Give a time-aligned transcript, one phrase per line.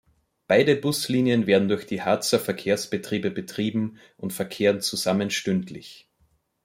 [0.47, 6.09] Beide Buslinien werden durch die Harzer Verkehrsbetriebe betrieben und verkehren zusammen stündlich.